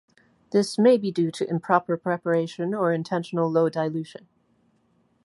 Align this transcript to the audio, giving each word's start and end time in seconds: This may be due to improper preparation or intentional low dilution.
This 0.51 0.79
may 0.79 0.97
be 0.97 1.11
due 1.11 1.29
to 1.29 1.47
improper 1.47 1.95
preparation 1.95 2.73
or 2.73 2.91
intentional 2.91 3.51
low 3.51 3.69
dilution. 3.69 4.27